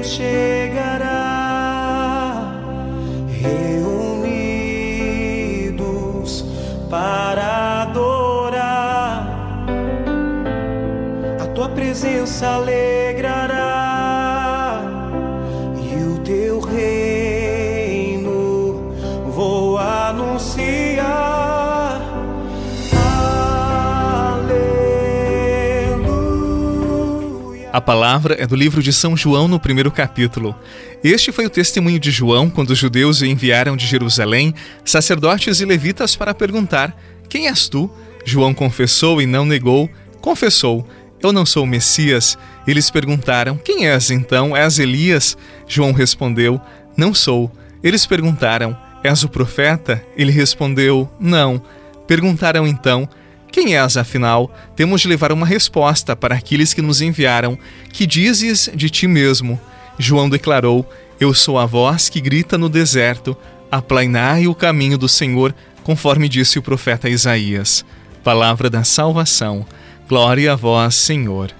Deus 0.00 0.12
chegará, 0.12 1.12
reunidos 3.42 5.12
para 6.88 7.82
adorar. 7.82 9.26
A 11.38 11.46
tua 11.48 11.68
presença 11.68 12.48
alegrará 12.48 13.89
A 27.72 27.80
palavra 27.80 28.34
é 28.36 28.48
do 28.48 28.56
livro 28.56 28.82
de 28.82 28.92
São 28.92 29.16
João, 29.16 29.46
no 29.46 29.60
primeiro 29.60 29.92
capítulo. 29.92 30.56
Este 31.04 31.30
foi 31.30 31.46
o 31.46 31.50
testemunho 31.50 32.00
de 32.00 32.10
João 32.10 32.50
quando 32.50 32.70
os 32.70 32.78
judeus 32.78 33.20
o 33.20 33.26
enviaram 33.26 33.76
de 33.76 33.86
Jerusalém 33.86 34.52
sacerdotes 34.84 35.60
e 35.60 35.64
levitas 35.64 36.16
para 36.16 36.34
perguntar: 36.34 36.96
Quem 37.28 37.46
és 37.46 37.68
tu? 37.68 37.88
João 38.24 38.52
confessou 38.52 39.22
e 39.22 39.26
não 39.26 39.44
negou. 39.44 39.88
Confessou: 40.20 40.84
Eu 41.22 41.32
não 41.32 41.46
sou 41.46 41.62
o 41.62 41.66
Messias. 41.66 42.36
Eles 42.66 42.90
perguntaram: 42.90 43.56
Quem 43.56 43.86
és 43.86 44.10
então? 44.10 44.56
És 44.56 44.80
Elias? 44.80 45.38
João 45.68 45.92
respondeu: 45.92 46.60
Não 46.96 47.14
sou. 47.14 47.52
Eles 47.84 48.04
perguntaram: 48.04 48.76
És 49.04 49.22
o 49.22 49.28
profeta? 49.28 50.02
Ele 50.16 50.32
respondeu: 50.32 51.08
Não. 51.20 51.62
Perguntaram 52.08 52.66
então: 52.66 53.08
quem 53.50 53.76
és, 53.76 53.96
afinal? 53.96 54.50
Temos 54.76 55.00
de 55.00 55.08
levar 55.08 55.32
uma 55.32 55.46
resposta 55.46 56.14
para 56.14 56.34
aqueles 56.34 56.72
que 56.72 56.82
nos 56.82 57.00
enviaram. 57.00 57.58
Que 57.92 58.06
dizes 58.06 58.70
de 58.74 58.88
ti 58.88 59.06
mesmo? 59.06 59.60
João 59.98 60.28
declarou: 60.28 60.88
Eu 61.18 61.34
sou 61.34 61.58
a 61.58 61.66
voz 61.66 62.08
que 62.08 62.20
grita 62.20 62.56
no 62.56 62.68
deserto, 62.68 63.36
aplainai 63.70 64.46
o 64.46 64.54
caminho 64.54 64.96
do 64.96 65.08
Senhor, 65.08 65.54
conforme 65.82 66.28
disse 66.28 66.58
o 66.58 66.62
profeta 66.62 67.08
Isaías. 67.08 67.84
Palavra 68.22 68.70
da 68.70 68.84
salvação. 68.84 69.66
Glória 70.08 70.52
a 70.52 70.56
vós, 70.56 70.94
Senhor. 70.94 71.59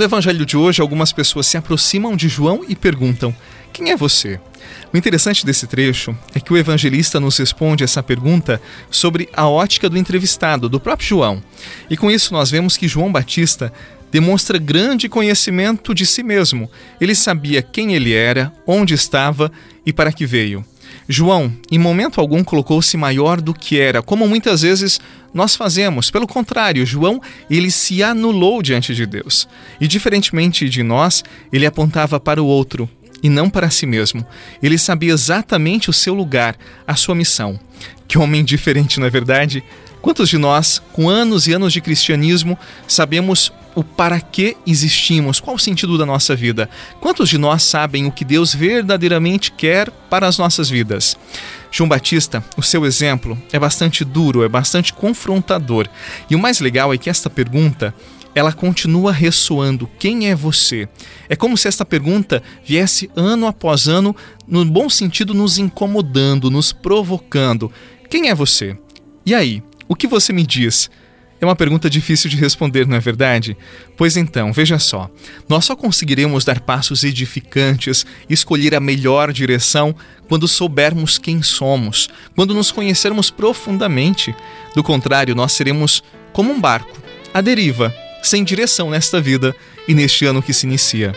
No 0.00 0.04
evangelho 0.04 0.46
de 0.46 0.56
hoje, 0.56 0.80
algumas 0.80 1.12
pessoas 1.12 1.46
se 1.46 1.58
aproximam 1.58 2.16
de 2.16 2.26
João 2.26 2.64
e 2.66 2.74
perguntam: 2.74 3.36
Quem 3.70 3.90
é 3.90 3.96
você? 3.98 4.40
O 4.90 4.96
interessante 4.96 5.44
desse 5.44 5.66
trecho 5.66 6.16
é 6.34 6.40
que 6.40 6.54
o 6.54 6.56
evangelista 6.56 7.20
nos 7.20 7.36
responde 7.36 7.84
essa 7.84 8.02
pergunta 8.02 8.62
sobre 8.90 9.28
a 9.30 9.46
ótica 9.46 9.90
do 9.90 9.98
entrevistado, 9.98 10.70
do 10.70 10.80
próprio 10.80 11.06
João. 11.06 11.42
E 11.90 11.98
com 11.98 12.10
isso 12.10 12.32
nós 12.32 12.50
vemos 12.50 12.78
que 12.78 12.88
João 12.88 13.12
Batista 13.12 13.70
demonstra 14.10 14.56
grande 14.56 15.06
conhecimento 15.06 15.94
de 15.94 16.06
si 16.06 16.22
mesmo. 16.22 16.70
Ele 16.98 17.14
sabia 17.14 17.60
quem 17.60 17.92
ele 17.92 18.14
era, 18.14 18.50
onde 18.66 18.94
estava 18.94 19.52
e 19.84 19.92
para 19.92 20.14
que 20.14 20.24
veio. 20.24 20.64
João, 21.06 21.52
em 21.70 21.78
momento 21.78 22.20
algum, 22.20 22.42
colocou-se 22.42 22.96
maior 22.96 23.40
do 23.40 23.52
que 23.52 23.78
era, 23.78 24.00
como 24.00 24.26
muitas 24.26 24.62
vezes 24.62 24.98
nós 25.32 25.54
fazemos. 25.54 26.10
Pelo 26.10 26.26
contrário, 26.26 26.84
João, 26.84 27.20
ele 27.48 27.70
se 27.70 28.02
anulou 28.02 28.62
diante 28.62 28.94
de 28.94 29.06
Deus. 29.06 29.48
E 29.80 29.86
diferentemente 29.86 30.68
de 30.68 30.82
nós, 30.82 31.24
ele 31.52 31.66
apontava 31.66 32.18
para 32.18 32.42
o 32.42 32.46
outro 32.46 32.88
e 33.22 33.28
não 33.28 33.50
para 33.50 33.70
si 33.70 33.86
mesmo. 33.86 34.26
Ele 34.62 34.78
sabia 34.78 35.12
exatamente 35.12 35.90
o 35.90 35.92
seu 35.92 36.14
lugar, 36.14 36.56
a 36.86 36.96
sua 36.96 37.14
missão. 37.14 37.58
Que 38.08 38.18
homem 38.18 38.44
diferente, 38.44 38.98
não 38.98 39.06
é 39.06 39.10
verdade? 39.10 39.62
Quantos 40.00 40.28
de 40.28 40.38
nós, 40.38 40.82
com 40.92 41.08
anos 41.08 41.46
e 41.46 41.52
anos 41.52 41.72
de 41.72 41.80
cristianismo, 41.80 42.58
sabemos 42.88 43.52
o 43.74 43.84
para 43.84 44.20
que 44.20 44.56
existimos, 44.66 45.40
qual 45.40 45.56
o 45.56 45.58
sentido 45.58 45.96
da 45.96 46.04
nossa 46.04 46.34
vida? 46.34 46.68
Quantos 47.00 47.28
de 47.28 47.38
nós 47.38 47.62
sabem 47.62 48.06
o 48.06 48.12
que 48.12 48.24
Deus 48.24 48.54
verdadeiramente 48.54 49.52
quer 49.52 49.90
para 49.90 50.26
as 50.26 50.38
nossas 50.38 50.68
vidas? 50.68 51.16
João 51.70 51.88
Batista, 51.88 52.44
o 52.56 52.62
seu 52.62 52.84
exemplo 52.84 53.40
é 53.52 53.58
bastante 53.58 54.04
duro, 54.04 54.42
é 54.42 54.48
bastante 54.48 54.92
confrontador. 54.92 55.88
E 56.28 56.34
o 56.34 56.38
mais 56.38 56.60
legal 56.60 56.92
é 56.92 56.98
que 56.98 57.08
esta 57.08 57.30
pergunta 57.30 57.94
ela 58.34 58.52
continua 58.52 59.12
ressoando. 59.12 59.88
Quem 59.98 60.28
é 60.28 60.34
você? 60.34 60.88
É 61.28 61.36
como 61.36 61.56
se 61.56 61.68
esta 61.68 61.84
pergunta 61.84 62.42
viesse 62.64 63.10
ano 63.16 63.46
após 63.46 63.88
ano, 63.88 64.14
no 64.46 64.64
bom 64.64 64.88
sentido, 64.88 65.34
nos 65.34 65.58
incomodando, 65.58 66.50
nos 66.50 66.72
provocando. 66.72 67.72
Quem 68.08 68.28
é 68.28 68.34
você? 68.34 68.76
E 69.24 69.34
aí, 69.34 69.62
o 69.88 69.94
que 69.94 70.06
você 70.06 70.32
me 70.32 70.44
diz? 70.44 70.90
É 71.40 71.46
uma 71.46 71.56
pergunta 71.56 71.88
difícil 71.88 72.28
de 72.28 72.36
responder, 72.36 72.86
não 72.86 72.96
é 72.96 73.00
verdade? 73.00 73.56
Pois 73.96 74.16
então, 74.16 74.52
veja 74.52 74.78
só: 74.78 75.10
nós 75.48 75.64
só 75.64 75.74
conseguiremos 75.74 76.44
dar 76.44 76.60
passos 76.60 77.02
edificantes, 77.02 78.04
escolher 78.28 78.74
a 78.74 78.80
melhor 78.80 79.32
direção, 79.32 79.94
quando 80.28 80.46
soubermos 80.46 81.16
quem 81.16 81.42
somos, 81.42 82.10
quando 82.36 82.52
nos 82.52 82.70
conhecermos 82.70 83.30
profundamente. 83.30 84.34
Do 84.74 84.82
contrário, 84.82 85.34
nós 85.34 85.52
seremos 85.52 86.02
como 86.32 86.52
um 86.52 86.60
barco, 86.60 87.00
à 87.32 87.40
deriva, 87.40 87.94
sem 88.22 88.44
direção 88.44 88.90
nesta 88.90 89.20
vida 89.20 89.56
e 89.88 89.94
neste 89.94 90.26
ano 90.26 90.42
que 90.42 90.52
se 90.52 90.66
inicia. 90.66 91.14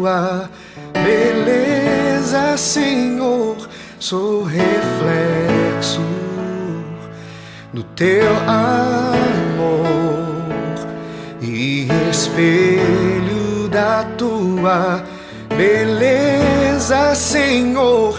Tua 0.00 0.48
beleza, 0.94 2.56
Senhor. 2.56 3.68
Sou 3.98 4.44
reflexo 4.44 6.00
do 7.74 7.82
teu 7.82 8.34
amor 8.46 9.76
e 11.42 11.86
espelho 12.10 13.68
da 13.68 14.04
tua 14.16 15.04
beleza, 15.54 17.14
Senhor. 17.14 18.18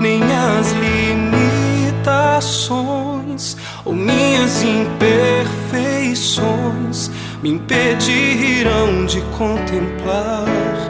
Nem 0.00 0.22
as 0.22 0.72
limitações 0.72 3.56
ou 3.86 3.94
minhas 3.94 4.62
imperfeições 4.62 7.10
me 7.42 7.52
impedirão 7.52 9.06
de 9.06 9.22
contemplar 9.36 10.81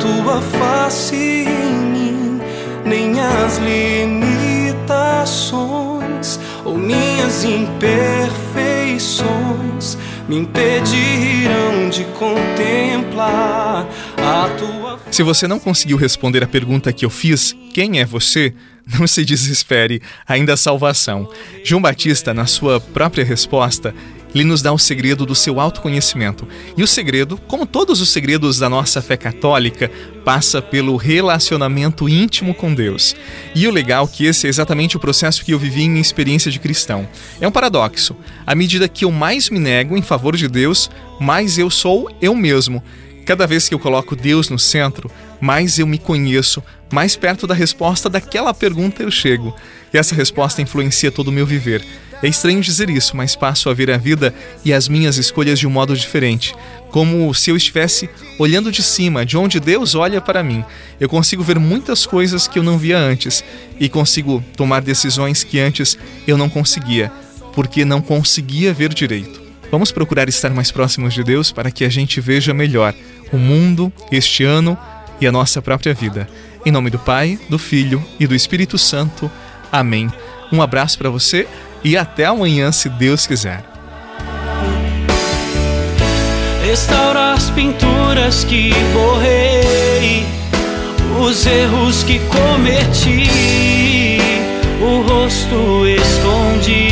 tua 0.00 0.40
face 0.40 1.14
em 1.14 1.74
mim. 1.92 2.40
Nem 2.84 3.20
as 3.20 3.58
limitações 3.58 6.40
ou 6.64 6.76
minhas 6.76 7.44
imperfeições 7.44 9.96
me 10.28 10.38
impedirão 10.38 11.88
de 11.90 12.02
contemplar 12.18 13.86
a 14.16 14.48
tua. 14.58 14.98
Se 15.10 15.22
você 15.22 15.46
não 15.48 15.58
conseguiu 15.58 15.96
responder 15.96 16.44
a 16.44 16.46
pergunta 16.46 16.92
que 16.92 17.04
eu 17.04 17.10
fiz, 17.10 17.56
quem 17.74 17.98
é 18.00 18.04
você? 18.04 18.54
Não 18.98 19.06
se 19.06 19.24
desespere, 19.26 20.00
ainda 20.26 20.54
há 20.54 20.56
salvação. 20.56 21.28
João 21.64 21.82
Batista, 21.82 22.32
na 22.32 22.46
sua 22.46 22.80
própria 22.80 23.24
resposta, 23.24 23.94
ele 24.34 24.44
nos 24.44 24.62
dá 24.62 24.72
o 24.72 24.78
segredo 24.78 25.26
do 25.26 25.34
seu 25.34 25.60
autoconhecimento. 25.60 26.46
E 26.76 26.82
o 26.82 26.86
segredo, 26.86 27.38
como 27.48 27.66
todos 27.66 28.00
os 28.00 28.10
segredos 28.10 28.58
da 28.58 28.68
nossa 28.68 29.02
fé 29.02 29.16
católica, 29.16 29.90
passa 30.24 30.62
pelo 30.62 30.96
relacionamento 30.96 32.08
íntimo 32.08 32.54
com 32.54 32.74
Deus. 32.74 33.16
E 33.54 33.66
o 33.66 33.70
legal 33.70 34.04
é 34.04 34.16
que 34.16 34.26
esse 34.26 34.46
é 34.46 34.50
exatamente 34.50 34.96
o 34.96 35.00
processo 35.00 35.44
que 35.44 35.52
eu 35.52 35.58
vivi 35.58 35.82
em 35.82 35.90
minha 35.90 36.02
experiência 36.02 36.50
de 36.50 36.58
cristão. 36.58 37.08
É 37.40 37.48
um 37.48 37.52
paradoxo. 37.52 38.16
À 38.46 38.54
medida 38.54 38.88
que 38.88 39.04
eu 39.04 39.10
mais 39.10 39.50
me 39.50 39.58
nego 39.58 39.96
em 39.96 40.02
favor 40.02 40.36
de 40.36 40.48
Deus, 40.48 40.90
mais 41.18 41.58
eu 41.58 41.70
sou 41.70 42.10
eu 42.20 42.34
mesmo. 42.34 42.82
Cada 43.26 43.46
vez 43.46 43.68
que 43.68 43.74
eu 43.74 43.78
coloco 43.78 44.16
Deus 44.16 44.48
no 44.48 44.58
centro, 44.58 45.10
mais 45.40 45.78
eu 45.78 45.86
me 45.86 45.98
conheço, 45.98 46.62
mais 46.92 47.16
perto 47.16 47.46
da 47.46 47.54
resposta 47.54 48.08
daquela 48.08 48.52
pergunta 48.52 49.02
eu 49.02 49.10
chego. 49.10 49.54
E 49.92 49.98
essa 49.98 50.14
resposta 50.14 50.62
influencia 50.62 51.10
todo 51.10 51.28
o 51.28 51.32
meu 51.32 51.46
viver. 51.46 51.84
É 52.22 52.28
estranho 52.28 52.60
dizer 52.60 52.90
isso, 52.90 53.16
mas 53.16 53.34
passo 53.34 53.70
a 53.70 53.74
ver 53.74 53.90
a 53.90 53.96
vida 53.96 54.34
e 54.62 54.74
as 54.74 54.88
minhas 54.88 55.16
escolhas 55.16 55.58
de 55.58 55.66
um 55.66 55.70
modo 55.70 55.96
diferente, 55.96 56.54
como 56.90 57.32
se 57.32 57.50
eu 57.50 57.56
estivesse 57.56 58.10
olhando 58.38 58.70
de 58.70 58.82
cima, 58.82 59.24
de 59.24 59.38
onde 59.38 59.58
Deus 59.58 59.94
olha 59.94 60.20
para 60.20 60.42
mim. 60.42 60.62
Eu 61.00 61.08
consigo 61.08 61.42
ver 61.42 61.58
muitas 61.58 62.04
coisas 62.04 62.46
que 62.46 62.58
eu 62.58 62.62
não 62.62 62.76
via 62.76 62.98
antes 62.98 63.42
e 63.78 63.88
consigo 63.88 64.44
tomar 64.54 64.82
decisões 64.82 65.42
que 65.42 65.58
antes 65.58 65.96
eu 66.26 66.36
não 66.36 66.50
conseguia, 66.50 67.10
porque 67.54 67.86
não 67.86 68.02
conseguia 68.02 68.74
ver 68.74 68.92
direito. 68.92 69.40
Vamos 69.70 69.90
procurar 69.90 70.28
estar 70.28 70.50
mais 70.50 70.70
próximos 70.70 71.14
de 71.14 71.24
Deus 71.24 71.50
para 71.50 71.70
que 71.70 71.84
a 71.84 71.88
gente 71.88 72.20
veja 72.20 72.52
melhor 72.52 72.94
o 73.32 73.38
mundo, 73.38 73.90
este 74.12 74.44
ano 74.44 74.76
e 75.20 75.26
a 75.26 75.32
nossa 75.32 75.62
própria 75.62 75.94
vida. 75.94 76.28
Em 76.66 76.72
nome 76.72 76.90
do 76.90 76.98
Pai, 76.98 77.38
do 77.48 77.58
Filho 77.58 78.04
e 78.18 78.26
do 78.26 78.34
Espírito 78.34 78.76
Santo. 78.76 79.30
Amém. 79.70 80.10
Um 80.52 80.60
abraço 80.60 80.98
para 80.98 81.10
você 81.10 81.46
e 81.84 81.96
até 81.96 82.24
amanhã, 82.24 82.72
se 82.72 82.88
Deus 82.88 83.26
quiser. 83.26 83.64
Restaura 86.64 87.32
as 87.32 87.50
pinturas 87.50 88.44
que 88.44 88.72
borrei, 88.92 90.26
os 91.20 91.46
erros 91.46 92.02
que 92.04 92.18
cometi, 92.28 93.28
o 94.80 95.02
rosto 95.02 95.86
escondido. 95.86 96.90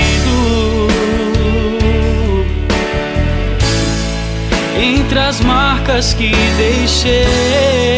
Entre 4.81 5.19
as 5.19 5.41
marcas 5.41 6.15
que 6.15 6.33
deixei. 6.57 7.98